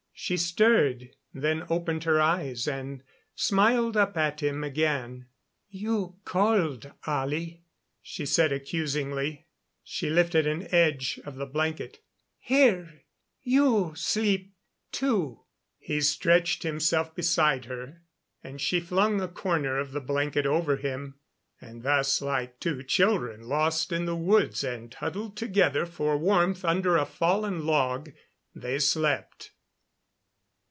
[0.23, 3.01] She stirred, then opened her eyes and
[3.33, 5.25] smiled up at him again.
[5.67, 7.63] "You cold, Ollie,"
[8.03, 9.47] she said accusingly.
[9.83, 12.01] She lifted an edge of the blanket.
[12.37, 13.01] "Here
[13.41, 14.53] you sleep,
[14.91, 15.41] too."
[15.79, 18.03] He stretched himself beside her,
[18.43, 21.15] and she flung a corner of the blanket over him;
[21.59, 26.95] and thus, like two children lost in the woods and huddled together for warmth under
[26.95, 28.11] a fallen log,
[28.53, 29.53] they slept.